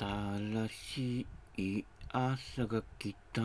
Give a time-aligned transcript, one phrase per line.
[0.00, 1.26] 新し
[1.58, 3.42] い朝が来た。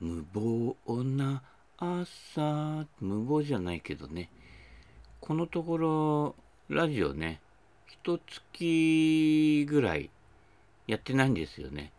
[0.00, 1.42] 無謀な
[1.76, 2.86] 朝。
[3.00, 4.30] 無謀じゃないけどね。
[5.20, 6.36] このところ
[6.68, 7.40] ラジオね
[7.88, 10.08] 一月ぐらい
[10.86, 11.90] やってないんですよね。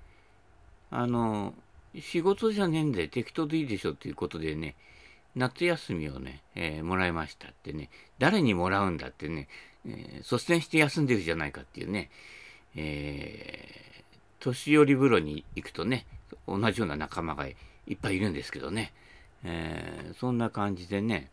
[0.90, 1.54] あの
[2.00, 4.76] 仕事じゃねえんで適当でいいでしょっていうことでね
[5.36, 7.90] 夏休みをね、えー、もらいましたってね。
[8.18, 9.50] 誰にもらうんだってね、
[9.86, 12.10] えー、率先して休んでるじゃないかっていうね。
[12.76, 14.04] えー、
[14.40, 16.06] 年寄り風呂に行くとね、
[16.48, 17.56] 同じような仲間がい
[17.94, 18.94] っぱいいるんですけどね、
[19.44, 21.30] えー、そんな感じでね、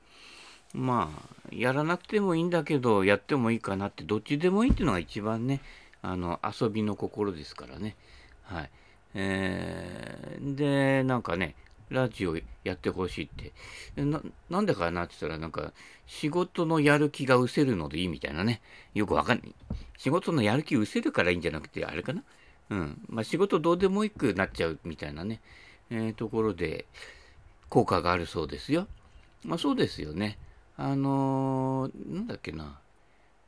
[0.75, 5.61] まあ、やらなくてもいいんだけど、やってもいいかなって、どっちでもいいっていうのが一番ね、
[6.03, 7.97] あの、遊びの心ですからね。
[8.43, 8.71] はい。
[9.15, 11.55] えー、で、なんかね、
[11.91, 13.53] ラジオやってほしいって
[14.01, 14.21] な。
[14.51, 15.73] なんでかなって言ったら、なんか、
[16.07, 18.61] 仕事のやる気が失せるのでいいみたいなね。
[18.95, 19.55] よくわかんない。
[19.97, 22.23] 仕事のやる気失せるからいいんじゃなくて、あれかな
[22.71, 23.03] うん。
[23.09, 25.41] まあ、仕事どうでもよくなっちゃうみたいなね、
[25.91, 26.87] えー、ところで、
[27.69, 28.87] 効果があるそうですよ。
[29.45, 30.39] まあ、そうですよね。
[30.77, 32.79] あのー、なんだっけな。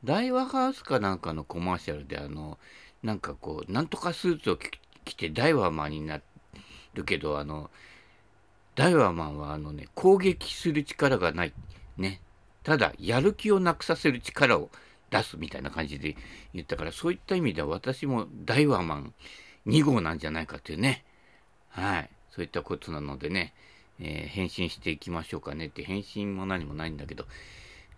[0.04, 2.58] 大和ハウスかなんかのコマーシャルで、あの、
[3.02, 4.58] なんかこう、なんとかスーツを
[5.04, 6.20] 着て大和マンにな
[6.94, 7.70] るけど、あの、
[8.80, 11.52] ダイワマンはあのね、攻撃する力がない。
[11.98, 12.22] ね。
[12.62, 14.70] ただ、やる気をなくさせる力を
[15.10, 16.16] 出すみたいな感じで
[16.54, 19.14] 言ったから、そういった意味では私もダイワマン
[19.66, 21.04] 2号なんじゃないかっていうね。
[21.68, 22.10] はい。
[22.30, 23.52] そういったことなのでね、
[23.98, 27.26] えー、返信していきましょうかねって返信も何もないんだけど、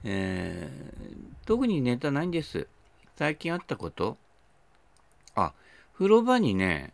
[0.02, 2.66] えー、特にネタないんです。
[3.14, 4.16] 最近あったこと？
[5.36, 5.52] あ、
[5.94, 6.92] 風呂場にね、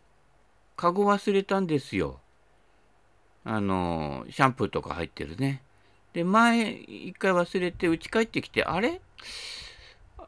[0.75, 2.19] カゴ忘れたんですよ。
[3.51, 5.63] あの、シャンプーとか入ってるね。
[6.13, 9.01] で、前、一回忘れて、家帰ってきて、あれ？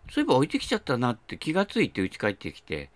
[0.09, 2.89] そういえば置いてきちゃったなって気がついて家帰ってきて、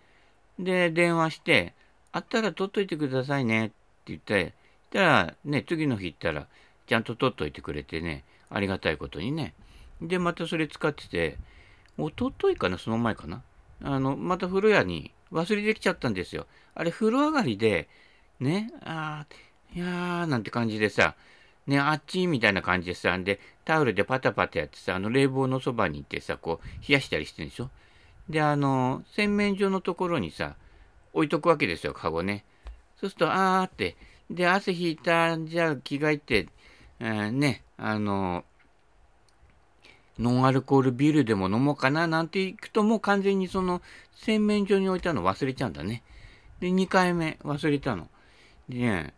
[0.58, 1.74] で、電話して、
[2.10, 3.74] あったら取っといてくださいねって
[4.06, 4.52] 言って、
[4.90, 6.48] したら、ね、次の日行ったら、
[6.88, 9.54] ちゃんと取っといてくれてね、ありがたいことにね。
[10.00, 11.36] で、またそれ使ってて、
[11.98, 13.42] おとといかな、その前かな。
[13.82, 16.46] あの、また風呂屋に忘れてきちゃったんですよ。
[16.74, 17.88] あれ、風呂上がりで、
[18.40, 19.26] ね、ああ、
[19.78, 21.14] やー、なんて感じでさ、
[21.66, 27.70] ね、あっちみたいな感じでさ、で、タオルでパタパタやってさ、あの冷房のそばに行ってさ、こう、冷やしたりしてるでしょ？
[28.28, 30.56] で、あの、洗面所のところにさ、
[31.12, 32.44] 置いとくわけですよ、カゴね。
[33.00, 33.96] そうすると、あーって、
[34.30, 36.48] で、汗引いた、じゃあ着替えて、
[37.00, 38.44] えー、ね、あの、
[40.18, 43.82] ノンアルコールビールでも飲もうかななんて行くともう完全にその
[44.14, 46.02] 洗面所に置いたの忘れちゃうんだね。
[46.58, 48.08] で、2回目忘れたの。
[48.68, 49.14] でね、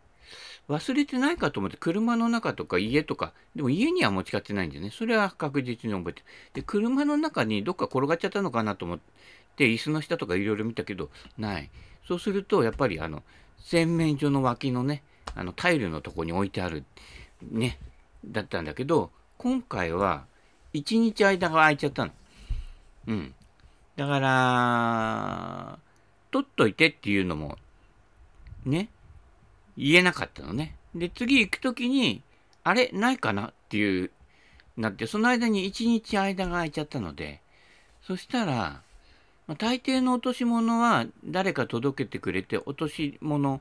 [0.68, 6.22] 忘れてないかと思って、車の中とか家とか、でも家には持ち帰ってないんでね、それは確実に覚えて。
[6.52, 8.98] で、車の中にどっか転がっちゃったのかなと思っ
[9.56, 11.70] て、椅子の下とかいろいろ見たけど、ない。
[12.06, 13.22] そうすると、やっぱりあの、
[13.58, 15.02] 洗面所の脇のね、
[15.34, 16.84] あの、タイルのとこに置いてある、
[17.42, 17.78] ね、
[18.26, 20.26] だったんだけど、今回は、
[20.74, 22.12] 1日間が空いちゃったの。
[23.06, 23.34] うん。
[23.96, 25.78] だから、
[26.30, 27.56] 取っといてっていうのも、
[28.64, 28.90] ね、
[29.78, 30.74] 言えなかったのね。
[30.94, 32.22] で、次行くときに、
[32.64, 32.90] あれ？
[32.92, 33.48] ないかな？
[33.48, 34.10] っていう、
[34.76, 37.40] なって、その間に1日間が空いちゃったので、
[38.02, 38.82] そしたら、
[39.46, 43.60] まあ、大抵の落とし物は誰か届けてくれて、落とし物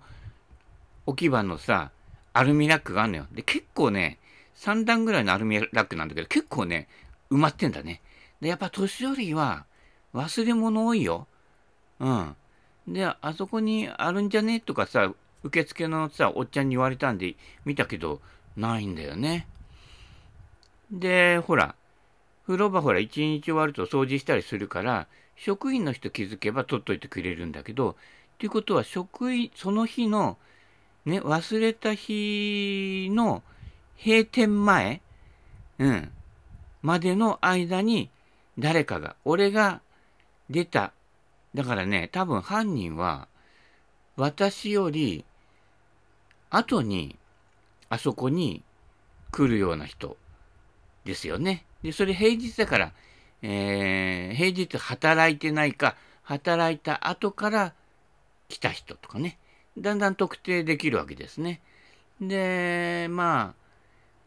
[1.06, 1.92] 置き場のさ、
[2.34, 3.28] アルミラックがあるのよ。
[3.32, 4.18] で、結構ね、
[4.58, 6.88] 3段ぐらいのアルミラックなんだけど、結構ね、
[7.30, 8.02] 埋まってんだね。
[8.42, 9.66] で、やっぱ年寄りは
[10.14, 11.28] 忘れ物多いよ。
[12.00, 12.36] うん。
[12.88, 14.60] で、あそこにあるんじゃね？
[14.60, 15.14] とかさ、
[15.44, 18.22] 受付のさ、おっちゃんに言われたんで見たけど、
[18.56, 19.48] ないんだよね。
[20.92, 21.76] で、ほら、
[22.46, 27.96] 風呂場ほら、一日終わると掃除したりするから、職員の人気づけば取っといてくれるんだけど、っ
[28.38, 30.38] ていうことは、職員、その日の、
[31.06, 33.44] ね、忘れた日の
[34.04, 35.02] 閉店前、
[35.80, 36.12] うん、
[36.82, 38.10] までの間に、
[38.58, 39.82] 誰かが、俺が
[40.50, 40.94] 出た。
[41.54, 43.28] だからね、多分犯人は、
[44.16, 45.26] 私より
[46.50, 47.16] 後に
[47.90, 48.64] あそこに
[49.32, 50.18] 来るような人
[51.06, 51.66] ですよね。
[51.84, 52.92] で、それ平日だから、
[53.42, 57.74] えー、平日働いてないか、働いた後から
[58.50, 59.38] 来た人とかね、
[59.78, 61.62] だんだん特定できるわけですね。
[62.20, 63.68] で、まあ、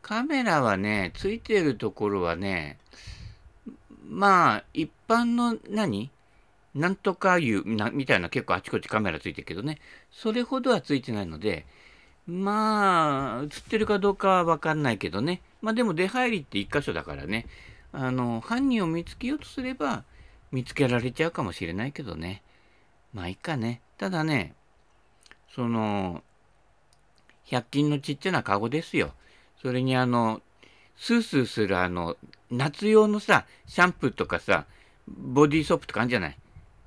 [0.02, 2.78] カメラはね、ついてるところはね、
[4.08, 6.10] まあ、一般の何？
[6.72, 9.78] なんとかいう、みたいな結構あちこちカメラついてるけどね、
[10.12, 11.66] それほどはついてないので、
[12.30, 15.42] まあ、映ってるかどうかはわかんないけどね。
[15.60, 17.46] まあでも出入りって一箇所だからね。
[17.92, 20.04] あの、犯人を見つけようとすれば
[20.52, 22.42] 見つけられちゃうかもしれないけどね。
[23.12, 23.80] まあいいかね。
[23.98, 24.54] ただね、
[25.54, 26.22] その、
[27.46, 29.12] 100均のちっちゃなカゴですよ。
[29.60, 30.40] それにあの、
[30.96, 32.16] スースーするあの、
[32.50, 34.66] 夏用のさ、シャンプーとかさ、
[35.08, 36.38] ボディーソープとかあるじゃない？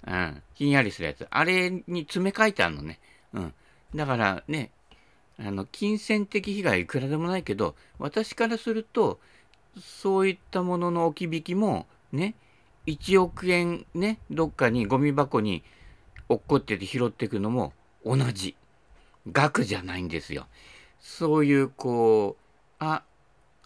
[0.08, 0.42] うん。
[0.54, 1.28] ひんやりするやつ。
[1.30, 3.00] あれに詰め替えてあるのね。
[3.34, 3.54] うん。
[3.94, 4.72] だからね、
[5.40, 9.20] あの、金銭的被害いくらでもないけど、私からすると、
[9.80, 12.36] そういったものの置き引きも、ね、
[12.86, 15.64] 1億円ね、どっかにゴミ箱に
[16.30, 17.74] 落っこってて拾っていくのも
[18.06, 18.56] 同じ。
[19.32, 20.48] 額じゃないんですよ。
[21.00, 22.44] そういう、こう、
[22.80, 23.04] あ、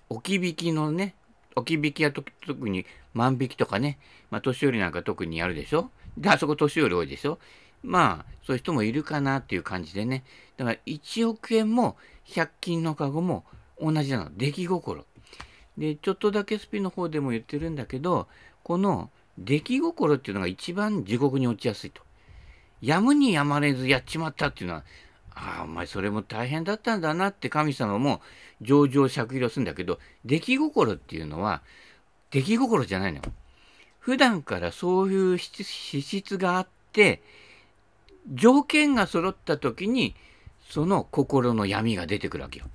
[0.10, 1.16] 置き引きのね、
[1.56, 3.98] 置き引きは特に万引きとかね、
[4.30, 5.90] まあ、年寄りなんか特にやるでしょ？
[6.16, 7.40] で、あそこ年寄り多いでしょ？
[7.88, 10.24] まあ、そういう人もいるかなっていう感じでね。
[10.58, 11.96] だから1億円も
[12.28, 13.46] 100均のカゴも
[13.82, 14.30] 同じなの。
[14.36, 15.06] 出来心。
[15.78, 18.28] で、ちょっとだけスピの方でも言ってるんだけど、
[18.64, 22.02] この出来心っていうのが一番地獄に落ちやすいと。
[22.82, 24.84] やむにやまれずやっちまったっていうのは、
[25.34, 28.22] ああ、お前それも大変だったんだなって神様も
[28.62, 31.62] 上場借用するんだけど、出来心っていうのは、
[32.32, 33.24] 出来心じゃないのよ。
[34.00, 35.64] 普段からそういう資
[36.02, 37.22] 質があって、
[38.34, 40.16] 条件が揃った時に、
[40.70, 42.66] その心の闇が出てくるわけよ。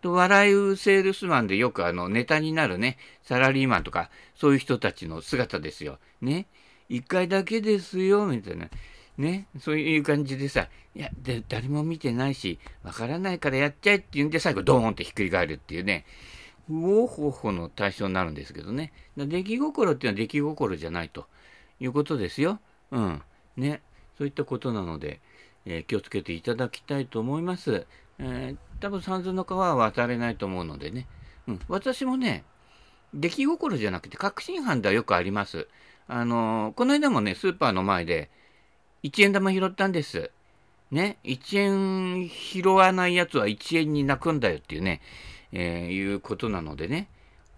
[0.00, 5.98] と笑うセールスマンでよくあのネタになるね、サラリーマンとか、そういう人たちの姿ですよ。
[6.20, 6.46] ね？
[6.88, 8.68] 一回だけですよ、みたいな。
[9.16, 9.48] ね？
[9.60, 16.04] そういう感じでさ、いや、で誰も見てないし、わからないからやっちゃえって言うんで、最後ドーンってひっくり返るっていうね。
[16.70, 18.92] ウォーホホの対象になるんですけどね。
[19.16, 21.26] 出来心っていうのは出来心じゃないと
[21.80, 22.60] いうことですよ。
[22.90, 23.22] うん。
[23.56, 23.80] ね？
[24.18, 25.20] そういったことなので、
[25.64, 27.86] えー、気をつけていただきたいと思います。
[28.18, 31.06] えー、多分三途の川は渡れないと思うのでね。
[31.46, 32.44] うん、私もね、
[33.14, 35.68] 出来心じゃなくて確信犯ではよくあります。
[36.08, 38.28] あのー、この間もね、スーパーの前で
[39.04, 40.32] 1円玉拾ったんです。
[40.90, 45.00] ね、1円拾わないやつは1円に泣くんだよっていうね、
[45.52, 47.08] えー、いうことなのでね、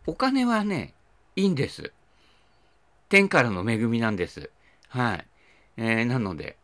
[0.06, 0.94] お金はね、
[1.36, 1.92] いいんです。
[3.08, 4.50] 天からの恵みなんです。
[4.88, 5.29] はい。
[5.80, 6.56] えー、なので、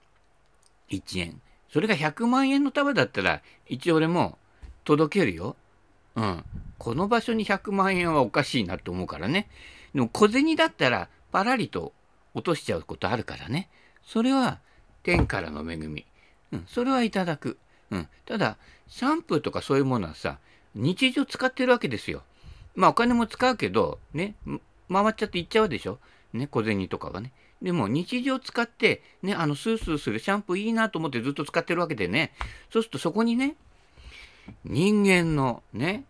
[0.91, 1.41] 1円。
[1.73, 4.39] それが100万円の束だったら、一応俺も
[4.85, 5.57] 届けるよ。
[6.15, 6.45] うん。
[6.79, 9.49] この場所に100万円はおかしいなって思うからね。
[9.95, 11.95] でも小銭だったら、パラリと
[12.35, 13.71] 落としちゃうことあるからね。
[14.05, 14.61] それは
[15.03, 16.05] 天からの恵み。
[16.53, 16.65] うん。
[16.69, 17.57] それはいただく。
[17.91, 18.09] うん。
[18.27, 20.39] ただ、シャンプーとかそういうものはさ、
[20.75, 22.23] 日常使ってるわけですよ。
[22.75, 24.35] まあお金も使うけど、ね、
[24.93, 25.99] 回っちゃっていっちゃうでしょ。
[26.35, 27.33] ね、小銭とかはね。
[27.63, 32.33] でも日常使って、ね、あのスースーするシャンプーいいなと思ってずっと使ってるわけでね、
[32.71, 33.57] そうするとそこにね、
[34.65, 36.05] 人間のね、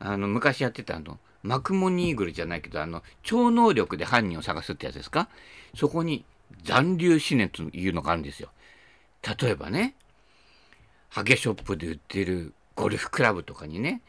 [0.00, 5.28] あの昔やってたあの、マクモニーグルじゃないけど、あの、超能力で犯人を探すってやつですか？
[5.74, 6.24] そこに
[6.64, 8.50] 残留思念というのがあるんですよ。
[9.40, 9.94] 例えばね、
[11.10, 14.02] ハゲショップで売ってるゴルフクラブとかにね、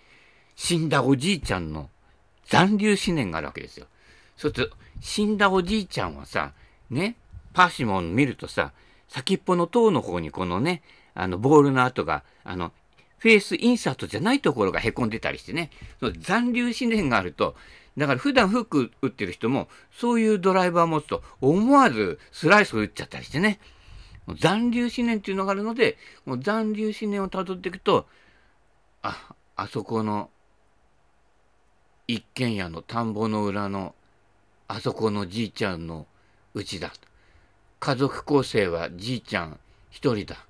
[0.55, 1.89] 死んだおじいちゃんの
[2.47, 3.85] 残留思念があるわけですよ。
[4.35, 6.51] そうすると、死んだおじいちゃんはさ、
[6.89, 7.15] ね、
[7.53, 8.73] パシモン見るとさ、
[9.07, 10.81] 先っぽの塔の方にこのね、
[11.13, 12.71] あの、ボールの跡が、あの、
[13.17, 17.55] フェイスインサートじゃないところが凹んでたりしてね、その残留思念があると、
[17.97, 23.59] だから普段フック打ってる人も、そういうドライバーを持つと、思わずスライスを打っちゃったりしてね、
[24.37, 28.07] 残留思念っていうのがあるので、もう残留思念をたどっていくと、
[29.01, 30.29] あ、あそこの
[32.07, 33.95] 一軒家の田んぼの裏の、
[34.67, 36.07] あそこのじいちゃんの
[36.59, 36.91] うちだ。
[37.79, 39.57] 家族構成はじいちゃん
[39.89, 40.45] 一人だ。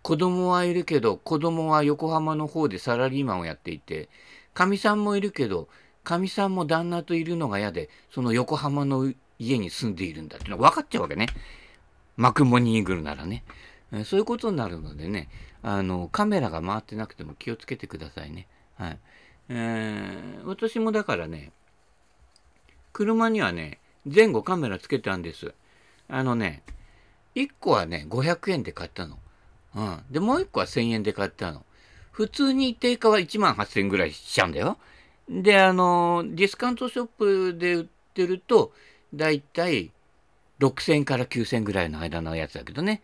[0.00, 4.08] 子供はいるけど、子供は横浜の方でサラリーマンをやっていて、
[4.54, 5.68] かみさんもいるけど、
[6.04, 11.26] かみさんも旦那といるのが嫌で、その横浜の家に住んでいるんだってのが分かっちゃうわけね。
[12.16, 13.44] マクモニーグルならね。
[14.06, 15.28] そういうことになるのでね、
[15.62, 18.48] あの、カメラが回ってなくても気をつけてくださいね。
[18.76, 18.98] はい。
[19.50, 21.52] えー、私もだからね、
[22.94, 25.54] 車にはね、前後カメラつけたんです。
[26.08, 26.62] あのね、
[27.34, 29.18] 1個はね、500円で買ったの。
[29.74, 30.02] うん。
[30.10, 31.64] で、もう1個は1000円で買ったの。
[32.10, 34.78] 普通に定価は1万8000円ぐらいしちゃうんだよ。
[35.28, 38.72] で、あの、ディスカウントショップで売ってると、
[39.14, 39.90] だいたい
[40.60, 43.02] 6000から9000ぐらいの間のやつだけどね。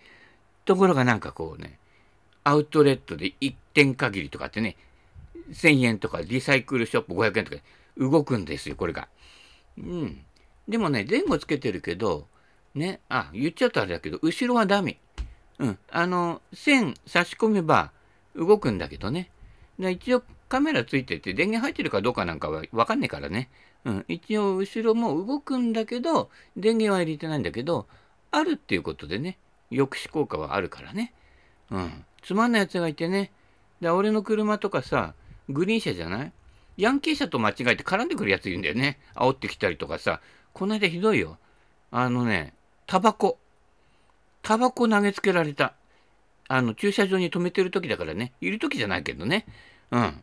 [0.65, 1.79] ところがなんかこうね、
[2.45, 4.77] アウトレットで1点限りとかってね、
[5.51, 7.63] 1000円とかリサイクルショップ500円とか
[7.97, 9.09] 動くんですよ、これが。
[9.79, 10.25] うん。
[10.69, 12.27] でもね、前後つけてるけど、
[12.75, 14.99] ね、あ、言っちゃったあれだけど、後ろはダメ。
[15.59, 15.79] うん。
[15.91, 17.91] あの、線差し込めば
[18.37, 19.31] 動くんだけどね。
[19.79, 23.49] 一応カメラついてて電源入ってるかどうかなんかはわかんないからね。
[23.85, 24.05] うん。
[24.09, 27.87] 一応後ろも動くんだけど、電源は入れてないんだけど、
[28.31, 29.39] あるっていうことでね、
[29.71, 31.15] 抑止効果はあるからね。
[31.71, 32.05] うん。
[32.23, 33.31] つまんないやつがいてね。
[33.81, 35.15] で、俺の車とかさ、
[35.49, 36.33] グリーン車じゃない？
[36.77, 39.01] ヤンキー車と間違えて絡んでくるやついるんだよね。
[39.15, 40.21] 煽ってきたりとかさ。
[40.59, 41.39] この間ひどいよ。
[41.93, 42.53] あのね、
[42.89, 43.39] タバコ。
[44.43, 45.75] タバコ投げつけられた。
[46.49, 48.33] あの、駐車場に止めてる時だからね。
[48.41, 49.47] いる時じゃないけどね。
[49.93, 50.21] うん。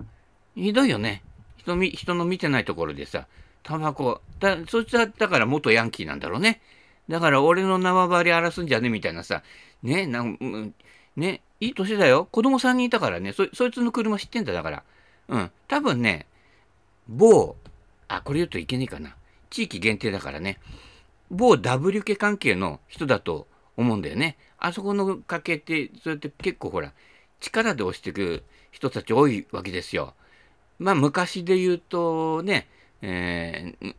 [0.55, 1.23] ひどいよね。
[1.55, 3.27] 人人の見てないところでさ、
[3.63, 4.19] タバコ。
[4.41, 6.59] だそいつはだから元ヤンキーなんだろうね。
[7.07, 8.89] だから俺の縄張り荒らすんじゃね？
[8.89, 9.41] みたいなさ。
[9.83, 10.73] ね、なん
[11.15, 12.27] ね、いい年だよ。
[12.29, 13.31] 子供3人いたからね。
[13.31, 14.83] そ、そいつの車知ってんだ、だから。
[15.29, 15.51] うん。
[15.69, 16.27] 多分ね、
[17.07, 17.55] 某、
[18.09, 19.15] あ、これ言うといけねえかな。
[19.55, 20.59] 地域限定だからね。
[21.31, 23.47] 某 W 家関係の人だと
[23.77, 24.37] 思うんだよね。
[24.59, 26.91] あそこの家系って、そうやって結構ほら、
[27.39, 30.13] 力で押していく人たち多いわけですよ。
[30.77, 32.67] まあ昔で言うとね、
[33.01, 33.95] えー、っ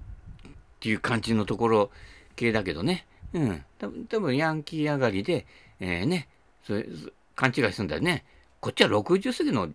[0.79, 1.91] ていう感じのところ
[2.35, 3.07] 系だけどね。
[3.33, 3.65] うん。
[4.11, 5.47] 多分ヤンキー上がりで、
[5.81, 6.29] えー、ね、
[6.67, 6.85] それ
[7.35, 8.27] 勘違いするんだよね。
[8.61, 9.71] こっちは60過ぎの、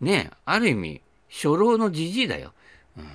[0.00, 2.52] ね、ある意味、初老のじじいだよ。
[2.96, 3.08] うん。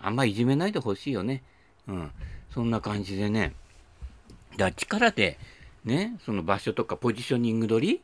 [0.00, 1.42] あんまいじめないでほしいよね。
[1.88, 2.10] うん。
[2.50, 3.54] そんな感じでね。
[4.52, 5.38] だから力で、
[5.84, 8.00] ね、その場所とかポジショニング取り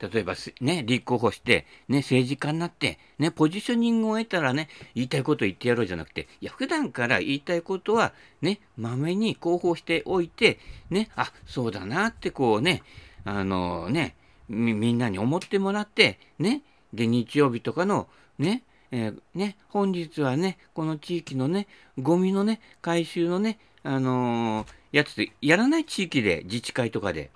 [0.00, 12.82] 例えばね、立候補して、ね、政治家になって、ね、ポジショニングを得たらね、言いたいこと言ってやろうじゃなくて、いや、普段から言いたいことは、ね、まめに広報しておいて、ね、あ、そうだなってこうね、
[13.24, 14.14] あのね、
[14.48, 16.62] みみんなに思ってもらって、ね、
[16.94, 18.06] で、日曜日とかの、
[18.38, 21.66] ね、えー、ね、本日はね、この地域のね、
[21.98, 27.30] ゴミのね、回収のね、あのー、やつで、やらない地域で、自治会とかで、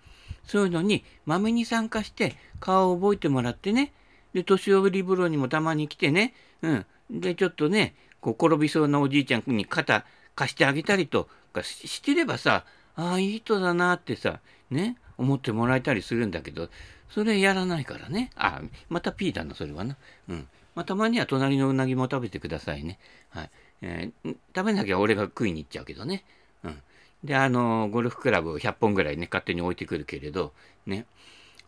[0.47, 3.93] そういうのにまめに参加して、顔を覚えてもらってね。
[4.33, 6.35] で、年寄り風呂にもたまに来てね。
[6.63, 6.87] うん。
[7.11, 14.41] で、ちょっとね、こう転びそうなおじいちゃんに肩貸してあげたりとかしてればさ、ああ、いい人だなってさ、
[14.71, 16.69] ね、思ってもらえたりするんだけど、
[17.11, 18.31] それやらないからね。
[18.37, 19.97] あ、また P だな、それはな。
[20.29, 20.49] うん。
[20.75, 22.99] まあ、たまには隣のうなぎも食べてくださいね。
[23.31, 23.51] はい。
[23.83, 26.25] えー、食べなきゃ俺が食いに行っちゃうけどね。
[26.65, 26.83] うん。
[27.25, 30.53] で、あの、ゴルフクラブを100本ぐらいね、勝手に置いてくるけれど、
[30.87, 31.07] ね。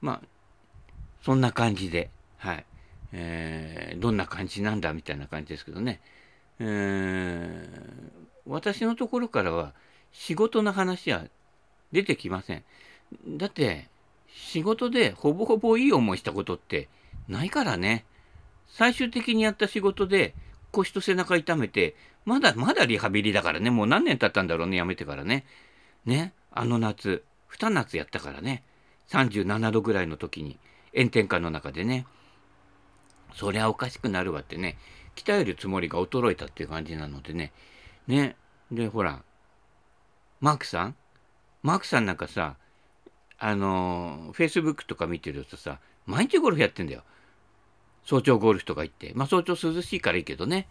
[0.01, 0.23] まあ、
[1.23, 2.65] そんな感じで、はい。
[3.13, 6.01] えー、どんな感じなんだみたいな感じですけどね。
[6.59, 8.11] えー、
[8.47, 9.73] 私のところからは
[10.13, 11.25] 仕事の話は
[11.93, 12.65] 出てきません。
[13.29, 13.89] だって、
[14.29, 16.89] 仕事でほぼほぼいい思いしたことって
[17.29, 18.05] ないからね。
[18.75, 20.35] 最終的にやった仕事で
[20.73, 23.71] 腰と背中痛めて、まだまだリハビリだからね。
[23.71, 25.47] もう何年経ったんだろうね、やめてからね。
[26.04, 28.64] ね、あの夏、二夏やったからね。
[29.11, 30.59] 37度ぐらいの時に、
[30.93, 32.04] 炎天下の中でね。
[33.33, 34.76] そりゃおかしくなるわってね。
[35.14, 37.52] 鍛えるつもりが衰えたっていう感じなのでね。
[38.09, 38.35] ね。
[38.73, 39.23] で、ほら、
[40.40, 40.97] マークさん？
[41.62, 42.57] マークさんなんかさ、
[43.38, 47.04] あの、Facebook とか見てるとさ、毎日ゴルフやってんだよ。
[48.05, 49.13] 早朝ゴルフとか行って。
[49.15, 50.69] まあ早朝涼しいからいいけどね。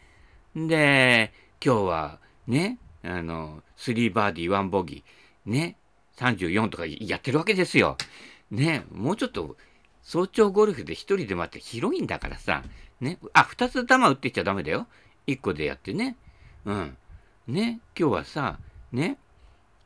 [0.56, 5.78] で、今日はね、あの、3バーディー、1ボギー、ね、
[6.18, 7.98] 34とかやってるわけですよ。
[8.52, 9.58] ね、もうちょっと、
[10.04, 12.64] 早朝ゴルフで一人で待って広いんだからさ、
[13.02, 14.88] ね、あ、二つ球打ってっちゃダメだよ。
[15.26, 16.18] 一個でやってね。
[16.66, 16.98] うん。
[17.48, 18.60] ね、今日はさ、
[18.92, 19.18] ね、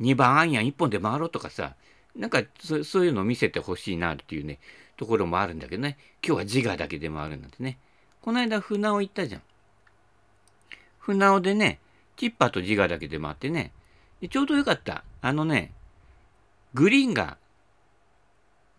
[0.02, 1.76] 2番アイアン1本で回ろうとかさ、
[2.16, 4.60] なんかそそういうのを見せてほしいなっていうね、
[4.98, 5.98] ところもあるんだけどね。
[6.26, 7.78] 今日は自我だけで回るなんてね。
[8.22, 9.42] この間船尾行ったじゃん。
[11.00, 11.80] 船尾でね、
[12.18, 13.72] チッパーと自我だけで回ってね。
[14.30, 15.04] ちょうどよかった。
[15.22, 15.72] あのね、
[16.74, 17.38] グリーンが、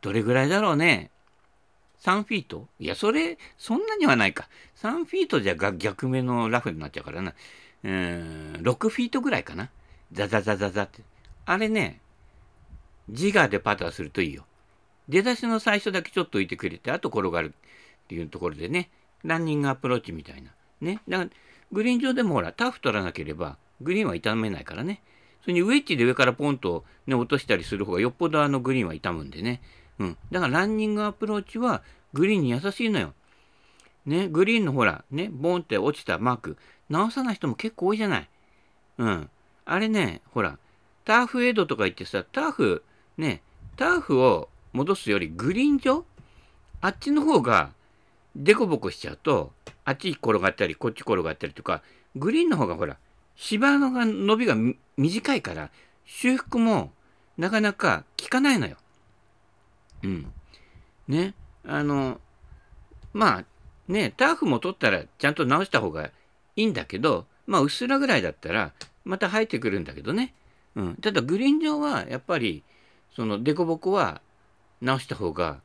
[0.00, 1.10] どれぐらいだろうね。
[2.00, 2.68] 3フィート？
[2.78, 4.48] いや、それ、そんなにはないか。
[4.76, 7.34] 3フィートじゃ逆目のラフになっちゃうからな。
[7.84, 9.70] うん、6フィートぐらいかな。
[10.12, 11.02] ザザザザザって。
[11.44, 12.00] あれね、
[13.08, 14.44] 自我でパターするといいよ。
[15.08, 18.90] 出だしの最初だけちょっと浮いてくれて、あと転がるっていうところでね、
[19.24, 20.50] ランニングアプローチみたいな。
[20.80, 21.00] ね。
[21.08, 21.30] だから、
[21.72, 25.00] グリーン上でもほら、タフ取らなければ、グリーンは傷めないからね。
[25.42, 29.60] それにウェッジで上からポンと、ね、落としたりする方がよっぽどあのグリーンは傷むんでね。
[29.98, 30.16] うん。
[30.30, 33.14] だからランニングアプローチはグリーンに優しいのよ。
[34.06, 36.56] ね、グリーンのほら、ね、ボンって落ちたマーク、
[36.88, 38.28] 直さない人も結構多いじゃない。
[38.98, 39.30] うん。
[39.64, 40.58] あれね、ほら、
[41.04, 42.82] ターフエイドとか言ってさ、ターフ、
[43.18, 43.42] ね、
[43.76, 46.04] ターフを戻すよりグリーン上？
[46.80, 47.70] あっちの方が
[48.36, 49.52] デコボコしちゃうと、
[49.84, 51.82] あっち転がったり、こっち転がったりとか、
[52.14, 52.96] グリーンの方がほら、
[53.34, 54.54] 芝のが伸びが
[54.96, 55.70] 短いから、
[56.06, 56.92] 修復も
[57.36, 58.76] なかなか効かないのよ。
[60.04, 60.32] うん。
[61.08, 61.34] ね。
[61.66, 62.20] あの、
[63.12, 63.44] まあ、
[63.88, 66.12] ね、ターフも取ったらちゃんと直した方が
[66.54, 68.72] いいんだけど、まあ、うっすらぐらいだったら、
[69.04, 70.34] また生えてくるんだけどね。
[70.76, 70.94] うん。
[70.96, 72.62] ただ、グリーン上は、やっぱり、
[73.16, 74.20] その、デコボコは、
[74.80, 75.60] 直した方が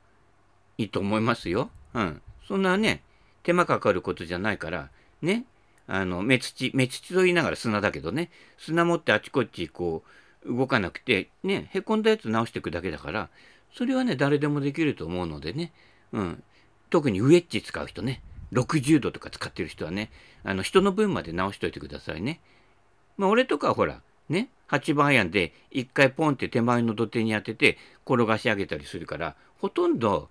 [0.77, 1.69] いいと思いますよ。
[1.93, 2.21] うん。
[2.47, 3.01] そんなね、
[3.43, 4.89] 手間かかることじゃないから、
[5.21, 5.45] ね、
[5.87, 10.03] あの、目土、目土と言いながら砂だけどね、砂持ってあちこちこ
[10.45, 13.29] う、動かなくて、ね、へこんだやつ直していくだけだから、
[13.73, 15.71] それはね、誰でもできると思うのでね、
[16.11, 16.43] うん。
[16.89, 18.21] 特にウェッジ使う人ね、
[18.53, 20.11] 60度とか使ってる人はね、
[20.43, 22.39] あの、人の分まで直しといてくださいね。
[23.17, 24.01] まあ、俺とかはほら、
[24.33, 30.29] ね、8番アイアンで1回ポンって手前の土手に当てて転がし上げたりするから、ほとんど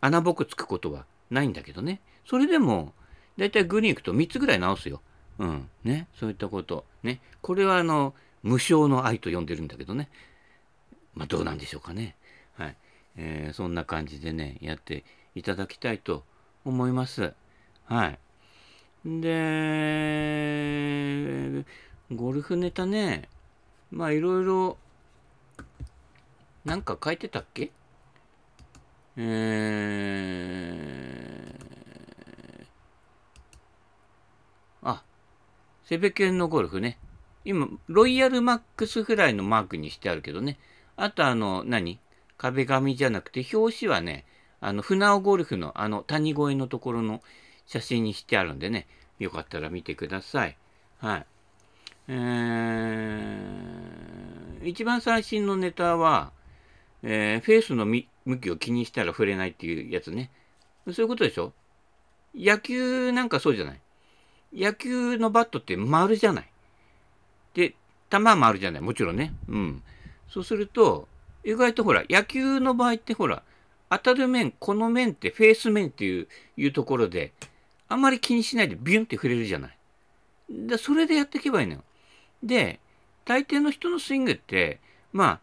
[0.00, 2.00] 穴ぼこつくことはないんだけどね。
[2.26, 2.92] それでも、
[3.38, 5.00] だいたいグリーン行くと3つぐらい直すよ。
[5.38, 5.68] うん。
[5.84, 6.08] ね。
[6.18, 6.84] そういったこと。
[7.02, 7.20] ね。
[7.42, 10.08] これはあの、無償の愛と呼んでるんだけどね。
[11.14, 12.16] まあ、どうなんでしょうかね。
[12.56, 12.76] はい。
[13.16, 16.24] えー、そんな感じでね、やっていただきたいと
[16.64, 17.32] 思います。
[17.86, 18.18] はい。
[19.06, 19.30] で、
[22.12, 23.28] ゴルフネタね、
[23.94, 24.76] まあいろいろ、
[26.64, 27.70] なんか書いてたっけ？
[29.16, 35.04] えー、あ、
[35.84, 36.98] セベケンのゴルフね。
[37.44, 40.58] 今、ロイヤルマックスフライのマークにしてあるけどね。
[40.96, 42.00] あとあの、何？
[42.36, 44.24] 壁紙じゃなくて、表紙はね、
[44.60, 47.22] あの、船尾ゴルフのあの谷越えのところの
[47.66, 48.88] 写真にしてあるんでね、
[49.20, 50.56] よかったら見てください。
[50.98, 51.26] はい。
[52.06, 56.32] えー、一番最新のネタは、
[57.02, 58.04] えー、フェースの向
[58.38, 60.30] きを気にしたら触れないっていうやつね。
[60.86, 61.52] そういうことでしょ？
[62.34, 63.80] 野球なんかそうじゃない？
[64.54, 66.48] 野球のバットって丸じゃない？
[67.54, 67.74] で、
[68.10, 68.82] 球は丸じゃない？
[68.82, 69.32] もちろんね。
[69.48, 69.82] うん。
[70.28, 71.08] そうすると、
[71.44, 73.42] 意外とほら、野球の場合ってほら、
[73.90, 77.32] 当たる面、この面ってフェース面っていういうところで、
[77.88, 79.78] あんまり気にしないでビュンって触れるじゃない。
[80.50, 81.84] で、それでやっていけばいいのよ。
[82.44, 82.78] で、
[83.24, 84.78] 大抵の人のスイングって、
[85.12, 85.40] まあ、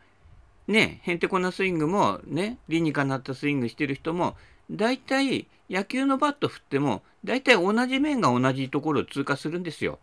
[0.71, 4.35] ね、へんてこなスイングも、ね、理にかなったスイングしてる人も、
[4.69, 9.99] 大体野球のバット振っても、大体同じ面が同じところを通過するんですよ。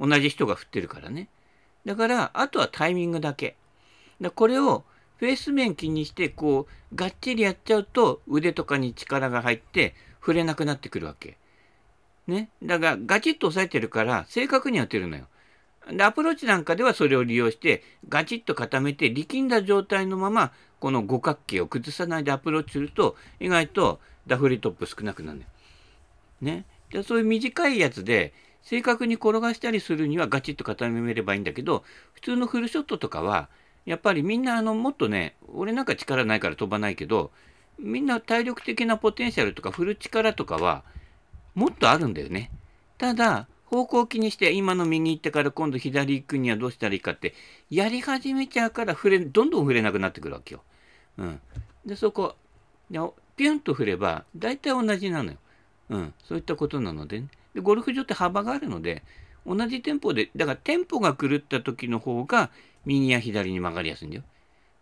[0.00, 1.28] 同じ人が振ってるからね。
[1.84, 3.56] だから、あとはタイミングだけ。
[4.20, 4.84] だこれを
[5.18, 11.36] フェース面気にして、こう、がっちりやっちゃうと、腕とかに力が入って、触れなくなってくるわけ。
[12.26, 12.50] ね。
[12.62, 15.26] だから、ガチッと押さえてるから、正確に当てるのよ。
[15.90, 25.48] で、アプローチなんかではそれを利用して、ガチッと固めて、力んだ状態のまま、この五角形を崩さないでアプローチすると、意外とダフリトップ少なくなるのよ。
[26.40, 26.64] ね。
[26.90, 33.48] でそういう短いやつで、正確に転がしたりするにはガチッと固めればいいんだけど、普通のフルショットとかは、
[33.86, 37.30] やっぱりみんなあのもっとね、俺なんか力ないから飛ばないけど、
[37.78, 40.82] みんな体力的なポテンシャルとか振る力とかは
[41.54, 42.50] もっとあるんだよね。
[42.98, 47.34] ただ、方向を気にして今の右行ってから今度左行くにはどうしたらいいかって
[47.70, 50.62] やり始めちゃうから触れどんどん触れなくなってくるわけよ。
[51.18, 51.40] うん、
[51.84, 52.34] でそこ
[52.90, 52.98] で
[53.36, 55.38] ピュンと振れば大体同じなのよ。
[55.90, 59.02] うん、そういったことなので,、ね、でゴルフ場って幅があるので
[59.46, 62.50] 同じテンポでだからテンポが狂った時の方が
[62.86, 64.22] 右や左に曲がりやすいんだよ。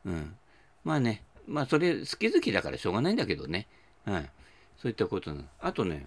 [0.04, 0.36] うん、
[0.84, 3.66] まあねまあそれ好き好きだからしょうがないんだけどね。
[4.04, 4.30] はい、
[4.80, 5.44] そういったことなの。
[5.60, 6.06] あとね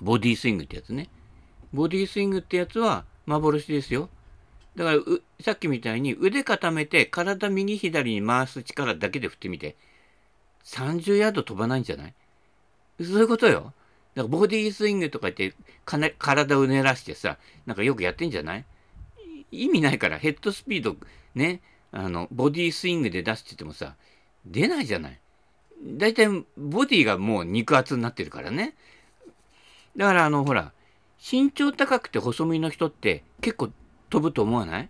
[0.00, 1.08] ボディースイングってやつね。
[1.72, 4.08] ボディスイングってやつは幻ですよ。
[4.76, 4.98] だから
[5.40, 9.76] さっきみたいに腕固めて体右左に回す力だけで振ってみて。
[10.64, 12.14] 30ヤード飛ばないんじゃない？
[13.00, 13.72] そういうことよ。
[14.16, 15.56] だからボディスイングとか言って
[16.18, 18.64] 体をねらしてさ、なんかよくやってんじゃない？
[19.52, 20.96] 意味ないからヘッドスピード
[21.36, 21.60] ね、
[21.92, 23.94] あの、ボディスイングで出して言ってもさ、
[24.44, 25.20] 出ないじゃない？
[25.84, 26.26] だいたい
[26.56, 28.74] ボディがもう肉厚になってるからね。
[29.96, 30.72] だからあの、ほら、
[31.28, 33.70] 身長高くて細身の人って結構
[34.10, 34.88] 飛ぶと思わない？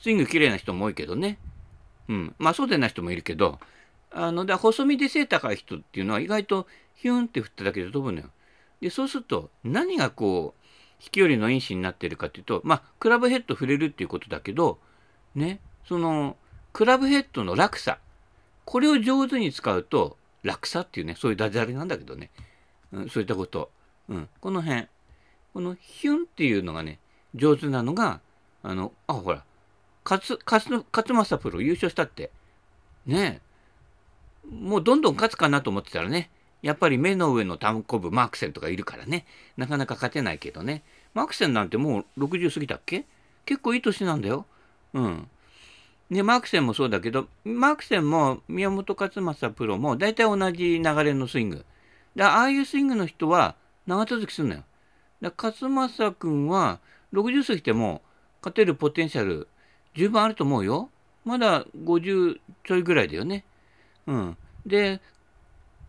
[0.00, 1.38] スイング綺麗な人も多いけどね。
[2.08, 2.34] うん。
[2.38, 3.58] まあそうでない人もいるけど、
[4.12, 8.26] あの、だ細身で背高い人っていうのは意外とヒュンって振っただけで飛ぶのよ。
[8.80, 10.64] で、そうすると何がこう、
[11.00, 14.78] 飛距離の因子になってるかっていうと、まあ、クラブヘッド触れるっていうことだけど、
[15.34, 16.36] ね、その、
[16.72, 17.98] クラブヘッドの落差。
[18.64, 22.30] これを上手に使うと、落差っていうね、そういうダジャレなんだけどね。
[22.92, 23.70] うん、そういったこと。
[24.08, 24.86] うん、この辺。
[25.58, 27.00] このヒュンっていうのがね、
[27.34, 28.20] 上手なのが、
[28.62, 29.42] あの、あ、ほら、
[30.08, 32.30] 勝、勝、勝正プロ優勝したって。
[33.06, 33.40] ね
[34.48, 36.30] もうどんどん勝つかなと思ってたらね、
[36.62, 40.84] やっぱり目の上の単コブマークセンとかいるからね、なかなか勝てないけどね。
[41.12, 43.04] マークセンなんてもう60過ぎたっけ？
[43.44, 44.46] 結構いい年なんだよ。
[44.94, 45.28] うん。
[46.08, 51.64] ね、マークセンもそうだけど、マークセンも宮本勝正プロも大体同じ流れのスイング。
[52.14, 53.56] だああいうスイングの人は
[53.88, 54.62] 長続きするのよ。
[55.20, 56.80] だ勝正君は
[57.12, 58.02] 60過ぎても
[58.40, 59.48] 勝てるポテンシャル
[59.94, 60.90] 十分あると思うよ。
[61.24, 63.44] まだ50ちょいぐらいだよね。
[64.06, 64.36] うん。
[64.64, 65.00] で、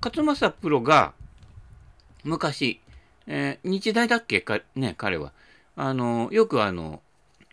[0.02, 1.14] 勝正プロが、
[2.24, 2.82] 昔、
[3.28, 4.42] えー、日大だっけ？
[4.42, 5.32] か、ね、彼は。
[5.76, 7.02] あの、よくあの、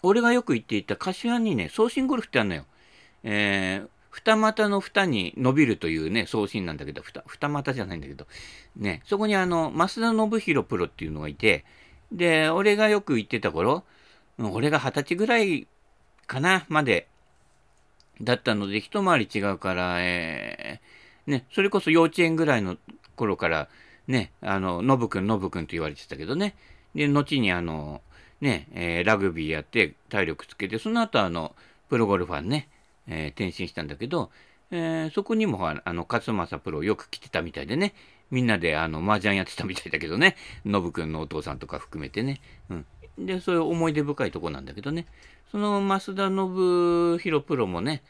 [0.03, 2.65] 俺がよく言っていた柏にね、送信ゴルフってあるのよ。
[3.23, 8.27] えー、二股の蓋に伸びるというね、送信なんだけど、二二股じゃないんだけど、
[8.75, 11.67] ね、そこにあの、増田信弘プロっていうのがいて、
[12.11, 13.85] で、俺がよく言ってた頃、
[14.39, 15.67] 俺が二十歳ぐらい
[16.27, 17.09] かな、まで、
[18.23, 22.79] だったので、一回り違うから、えー、ね、それこそ幼稚園ぐらいの
[23.17, 23.69] 頃から、
[24.09, 26.55] ね、あの、ノブくん、ノブくんと言われてたけどね。
[26.95, 28.01] で、後にあの、
[28.41, 31.55] ね、えー、ラグビーやって体力つけて、その後あの、
[31.91, 32.69] プロゴルファーね、
[33.09, 34.31] えー、転身したんだけど、
[34.71, 37.95] えー、そこにもあの、勝正プロよく来てたみたいでね、
[38.31, 42.41] みんなであの、麻雀やってたみたいだけどね、ノブくんのお父さんとか含めてね、
[42.71, 42.87] うん。
[43.19, 45.07] で、そういう思い出深いとこなんだけどね、
[45.51, 48.03] その増田信弘プロもね、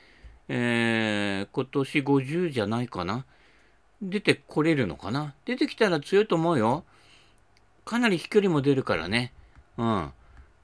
[0.49, 3.25] えー、今年50じゃないかな。
[4.03, 6.85] 出てこれるのかな出てきたら強いと思うよ。
[7.85, 9.33] かなり飛距離も出るからね。
[9.79, 10.13] うん。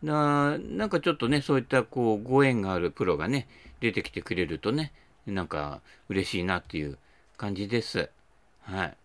[0.04, 3.48] だなんかちょっとね、そういったこう、ご縁があるプロがね、
[3.82, 4.92] 出てきてくれるとね、
[5.26, 6.98] なんか嬉しいなっていう
[7.36, 8.08] 感じです。
[8.60, 8.96] はい。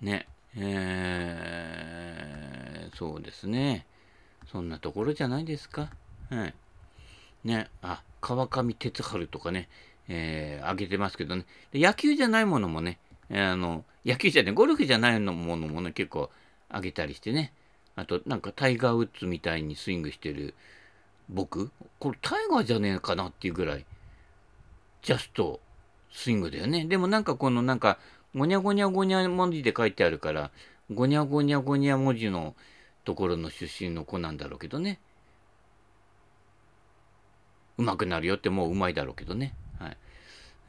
[0.00, 0.26] ね。
[0.56, 3.84] えー、そうですね。
[4.50, 5.90] そんなところじゃないですか。
[6.30, 6.54] はい。
[7.44, 7.68] ね。
[7.82, 9.68] あ、川上哲治とかね、
[10.08, 11.44] えー、挙げてますけどね。
[11.74, 12.98] 野球じゃないものもね、
[13.30, 16.30] あの、野球じゃね、ゴルフじゃないのものもね、結構
[16.70, 17.52] あげたりしてね。
[17.96, 20.54] あと、なんかタイガー・ウッズみたいにスイングしてる
[21.28, 23.84] 僕これタイガーじゃねえかなっていうぐらい、
[25.02, 25.60] ジャスト
[26.10, 26.84] スイングだよね。
[26.84, 27.98] でもなんかこのなんか、
[28.34, 30.50] ゴニャゴニャゴニャ文字で書いてあるから、
[30.92, 32.54] ゴニャゴニャゴニャ文字の
[33.04, 35.00] ところの出身の子なんだろうけどね。
[37.78, 39.54] うまくなるよってもううまいだろうけどね。
[39.78, 39.96] はい。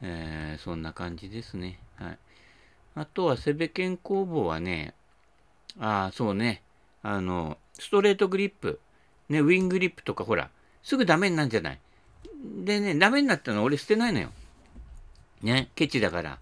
[0.02, 1.78] えー、そんな感じですね。
[1.96, 2.18] はい。
[2.96, 4.94] あとは、セベケン工房はね、
[5.78, 6.62] ああ、そうね。
[7.02, 8.80] あの、ストレートグリップ、
[9.28, 10.50] ね、ウィングリップとかほら、
[10.82, 11.80] すぐダメになるんじゃない？
[12.64, 14.30] でね、ダメになったの俺捨てないのよ。
[15.42, 16.38] ね、ケチだから。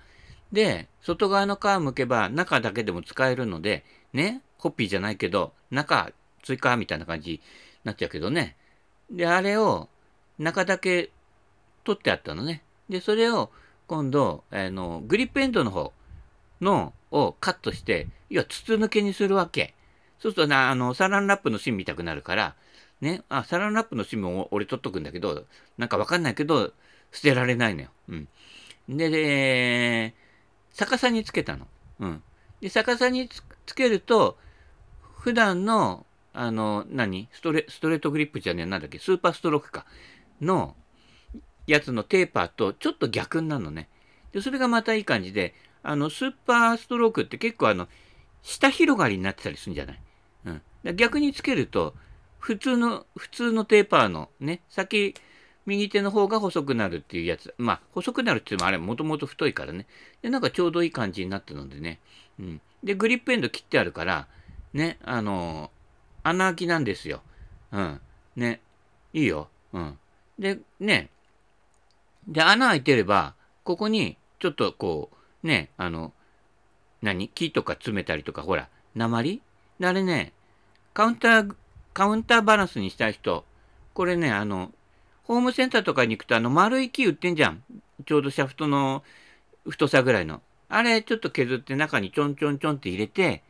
[0.52, 6.10] で、外側の皮むけば中だけでも使えるので、ね、ホッピーじゃないけど、中
[6.42, 7.40] 追加みたいな感じに
[7.84, 8.56] なっちゃうけどね。
[9.10, 9.88] で、あれを
[10.38, 11.10] 中だけ
[11.84, 12.62] 取ってあったのね。
[12.88, 13.50] で、それを
[13.86, 15.92] 今度、あの、グリップエンドの方
[16.60, 19.74] のをカットして、要は筒抜けにするわけ。
[20.18, 22.54] そうするとな、あの、サランラップの芯見たくなるから、
[23.02, 25.44] ね、あ、サランラップの芯も俺取っとくんだけど、
[25.76, 26.72] なんかわかんないけど、
[27.10, 27.90] 捨てられないのよ。
[28.08, 28.28] うん。
[28.88, 30.14] で、で、
[30.72, 31.66] 逆さにつけたの。
[31.98, 32.22] うん。
[32.60, 33.28] で、逆さに
[33.66, 34.38] つけると、
[35.18, 37.28] 普段の、あの、何？
[37.32, 39.84] ストレストレートグリップじゃねえ、なんだっけ、スーパーストロークか。
[40.40, 40.74] の、
[41.66, 43.88] やつのテーパーとちょっと逆になるのね。
[44.32, 47.88] で、それがまたいい感じで、あの、スーパーストロークって結構あの、
[48.42, 50.00] 下広がりになってたりするんじゃない？
[50.46, 50.96] うん。
[50.96, 51.94] 逆につけると、
[52.42, 55.14] 普通の、普通のテーパーのね、先、
[55.64, 57.54] 右手の方が細くなるっていうやつ。
[57.56, 59.86] まあ、細くなるって言ってもあれ、もともと太いからね。
[60.22, 62.00] で、なんかちょうどいい感じになったのでね。
[62.40, 62.60] うん。
[62.82, 64.26] で、グリップエンド切ってあるから、
[64.74, 67.22] ね、あのー、穴開きなんですよ。
[67.70, 68.00] うん。
[68.34, 68.60] ね。
[69.12, 69.48] いいよ。
[69.72, 69.98] うん。
[70.36, 71.10] で、ね。
[72.26, 75.10] で、穴開いてれば、ここに、ちょっとこ
[75.44, 76.12] う、ね、あの、
[77.02, 77.28] 何？
[77.28, 79.40] 木とか詰めたりとか、ほら、鉛？
[79.80, 80.32] あれね、
[80.92, 81.54] カウンター、
[81.92, 83.44] カウンターバランスにしたい人、
[83.94, 84.72] これね、あの、
[85.24, 87.62] ホームセンターとかに行くと、あの、丸い木売ってんじゃん。
[88.06, 89.02] ちょうどシャフトの
[89.68, 90.40] 太さぐらいの。
[90.68, 93.42] あれ、ちょっと削って中にちょんちょんちょんって入れて、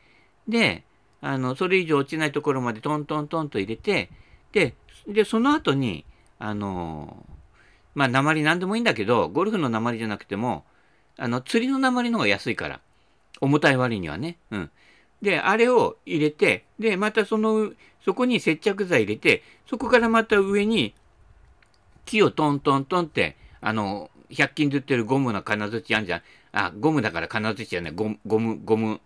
[0.49, 0.85] で、
[1.21, 4.11] あの、それ以上落ちないところまでトントントンと入れて、
[4.53, 4.75] で、
[5.07, 6.05] で、その後に、
[6.39, 7.25] あの、
[7.95, 10.65] まあ、鉛なんでもいいんだけど、ゴルフの鉛じゃなくても、
[11.17, 12.81] あの、釣りの鉛の方が安いから。
[13.41, 14.39] 重たい割にはね。
[14.51, 14.71] うん。
[15.21, 17.73] で、あれを入れて、で、またその、
[18.05, 20.95] そこに接着剤入れて、そこからまた上に
[22.05, 26.23] 木をトントントンって、あの、100均で売ってるゴムの金槌あんじゃん。
[26.53, 27.93] あ、ゴムだから金槌じゃない。
[27.93, 29.01] ゴム、ゴム、ゴム、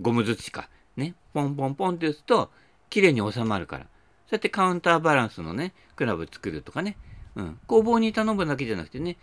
[0.00, 0.68] ゴム槌か。
[0.96, 1.14] ね。
[1.34, 2.50] ポンポンポンって打つと、
[2.88, 3.84] 綺麗に収まるから。
[3.84, 3.88] そう
[4.32, 6.96] やってカウンターバランスのね、クラブ作るとかね。
[7.36, 7.58] うん。
[7.66, 9.18] 工房に頼むだけじゃなくてね、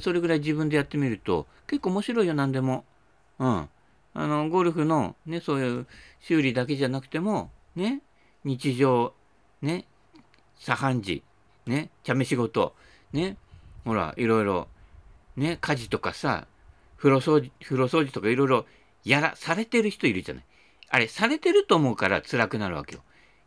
[0.00, 2.84] それぐらい自分でやってみると、結構面白いよ、何でも。
[3.38, 3.68] うん。
[4.12, 5.86] あの、ゴルフのね、そういう
[6.20, 8.02] 修理だけじゃなくても、ね、
[8.44, 9.12] 日常、
[9.62, 9.84] ね、
[10.58, 11.22] 茶飯事、
[11.66, 12.74] ね、茶飯事、
[13.12, 13.36] ね、
[13.84, 14.68] ほら、いろいろ、
[15.36, 16.46] ね、家事とかさ、
[16.96, 18.66] 風呂掃除、風呂掃除とかいろいろ
[19.04, 20.44] やら、されてる人いるじゃない。
[20.90, 23.02] あれ、されてると思うから辛くなるわけよ。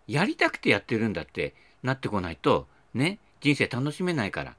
[0.08, 4.56] やりたくてやってるんだってなってこないと、ね、人生楽しめないから。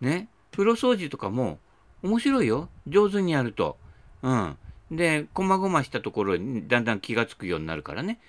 [0.00, 1.58] ね、風呂掃除とかも
[2.02, 2.68] 面白いよ。
[2.86, 3.78] 上手にやると。
[4.22, 4.56] うん。
[4.90, 8.20] で、こまごましたところにだんだん気がつくようになるからね。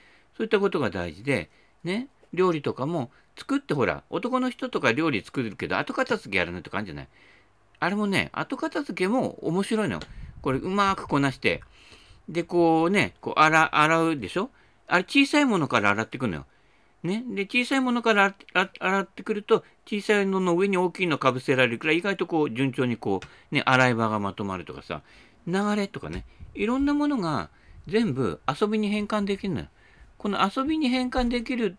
[0.41, 1.51] そういったことが大事で、
[1.84, 7.08] ね、料理とかも作ってほら、男の人とか料理作るけど、後片付けやらないとかあるんじゃない
[7.80, 9.99] あれもね、後片付けも面白いの。
[10.41, 11.62] これうまくこなして、
[12.27, 14.49] で、こうね、こう洗洗うでしょ？
[14.88, 16.47] あれ小さいものから洗っていくのよ。
[17.04, 17.23] ね？
[17.27, 18.34] で、小さいものから
[18.80, 23.19] 洗ってくると、小さいのの上に大きいのかぶせられるからい、意外とこう、順調にこ
[23.51, 25.04] う、ね、洗い場がまとまるとかさ、
[25.45, 26.25] 流れとかね、
[26.56, 27.51] いろんなものが
[27.86, 29.67] 全部遊びに変換できるのよ。
[30.21, 31.77] この遊びに変換できる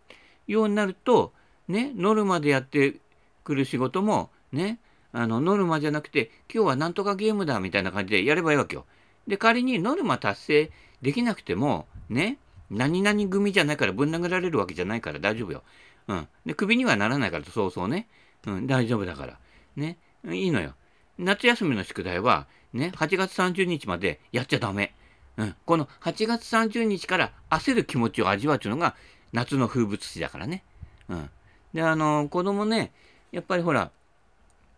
[0.49, 1.33] ようになると、
[1.69, 2.97] ね、ノルマでやって
[3.45, 4.81] くる仕事も、ね、
[5.13, 8.85] あの、ノルマじゃなくて、今日はなんとかゲームだみたいな感じでやればいいわけよ。
[9.29, 10.71] で、仮にノルマ達成
[11.03, 15.63] できなくても、ね、何々組じゃないからぶん殴られるわけじゃないから大丈夫よ。
[16.09, 16.29] うん。
[16.45, 18.09] で、首にはならないからそうそうね。
[18.45, 19.39] うん、大丈夫だから。
[19.77, 19.99] ね。
[20.29, 20.75] いいのよ。
[21.17, 24.97] 夏休みの宿題は、ね、8月30日までやっちゃダメ。
[25.37, 25.55] うん。
[25.65, 28.95] この8月30日から焦る気持ちを味わうというのが
[29.33, 30.63] 夏の風物詩だからね。
[31.09, 31.31] うん。
[31.73, 32.93] で、あの、子供ね、
[33.33, 33.91] やっぱりほら、